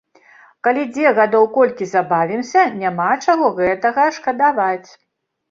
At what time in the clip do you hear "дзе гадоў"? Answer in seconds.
0.95-1.45